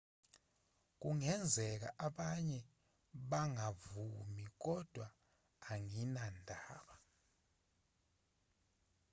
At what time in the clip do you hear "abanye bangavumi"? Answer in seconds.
2.07-4.45